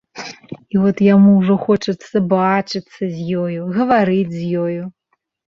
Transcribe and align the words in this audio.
І 0.75 0.79
от 0.91 1.03
яму 1.07 1.33
ўжо 1.41 1.57
хочацца 1.67 2.21
бачыцца 2.33 3.01
з 3.19 3.39
ёю, 3.43 3.61
гаварыць 3.79 4.35
з 4.39 4.49
ёю. 4.65 4.81